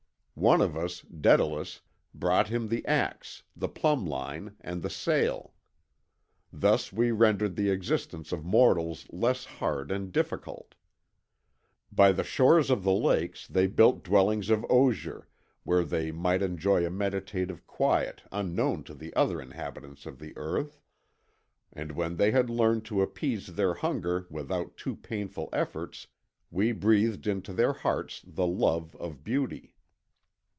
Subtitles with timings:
[0.33, 1.81] One of us, Dædalus,
[2.15, 5.53] brought him the axe, the plumb line, and the sail.
[6.51, 10.73] Thus we rendered the existence of mortals less hard and difficult.
[11.91, 15.27] By the shores of the lakes they built dwellings of osier,
[15.61, 20.81] where they might enjoy a meditative quiet unknown to the other inhabitants of the earth,
[21.71, 26.07] and when they had learned to appease their hunger without too painful efforts
[26.49, 29.75] we breathed into their hearts the love of beauty.